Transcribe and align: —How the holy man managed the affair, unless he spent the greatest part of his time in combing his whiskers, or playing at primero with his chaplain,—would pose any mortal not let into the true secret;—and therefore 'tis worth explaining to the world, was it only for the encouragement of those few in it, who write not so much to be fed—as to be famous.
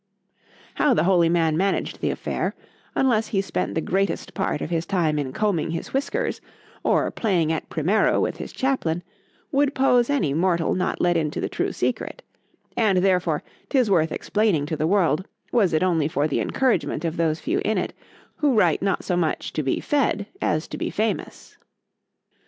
—How 0.73 0.95
the 0.95 1.03
holy 1.03 1.29
man 1.29 1.55
managed 1.55 2.01
the 2.01 2.09
affair, 2.09 2.55
unless 2.95 3.27
he 3.27 3.39
spent 3.39 3.75
the 3.75 3.81
greatest 3.81 4.33
part 4.33 4.59
of 4.59 4.71
his 4.71 4.83
time 4.83 5.19
in 5.19 5.31
combing 5.31 5.69
his 5.69 5.93
whiskers, 5.93 6.41
or 6.83 7.11
playing 7.11 7.51
at 7.51 7.69
primero 7.69 8.19
with 8.19 8.37
his 8.37 8.51
chaplain,—would 8.51 9.75
pose 9.75 10.09
any 10.09 10.33
mortal 10.33 10.73
not 10.73 10.99
let 11.01 11.17
into 11.17 11.39
the 11.39 11.47
true 11.49 11.71
secret;—and 11.71 12.97
therefore 12.97 13.43
'tis 13.69 13.91
worth 13.91 14.11
explaining 14.11 14.65
to 14.65 14.75
the 14.75 14.87
world, 14.87 15.27
was 15.51 15.71
it 15.71 15.83
only 15.83 16.07
for 16.07 16.27
the 16.27 16.39
encouragement 16.39 17.05
of 17.05 17.15
those 17.17 17.39
few 17.39 17.61
in 17.63 17.77
it, 17.77 17.93
who 18.37 18.57
write 18.57 18.81
not 18.81 19.03
so 19.03 19.15
much 19.15 19.53
to 19.53 19.61
be 19.61 19.79
fed—as 19.79 20.67
to 20.67 20.79
be 20.79 20.89
famous. 20.89 21.57